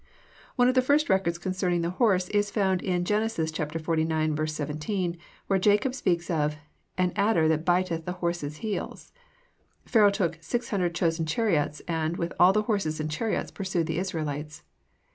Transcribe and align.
THE 0.01 0.05
FAMILY 0.05 0.45
PET] 0.45 0.57
One 0.57 0.67
of 0.67 0.73
the 0.73 0.81
first 0.81 1.09
records 1.09 1.37
concerning 1.37 1.81
the 1.81 1.89
horse 1.91 2.27
is 2.29 2.49
found 2.49 2.81
in 2.81 3.05
Genesis 3.05 3.51
xlix, 3.51 4.49
17, 4.49 5.17
where 5.45 5.59
Jacob 5.59 5.93
speaks 5.93 6.31
of 6.31 6.55
"an 6.97 7.13
adder 7.15 7.47
that 7.47 7.65
biteth 7.65 8.05
the 8.05 8.13
horse 8.13 8.41
heels." 8.41 9.11
Pharaoh 9.85 10.09
took 10.09 10.39
"six 10.41 10.69
hundred 10.69 10.95
chosen 10.95 11.27
chariots" 11.27 11.83
and 11.87 12.17
"with 12.17 12.33
all 12.39 12.51
the 12.51 12.63
horses 12.63 12.99
and 12.99 13.11
chariots" 13.11 13.51
pursued 13.51 13.85
the 13.85 13.99
Israelites. 13.99 14.63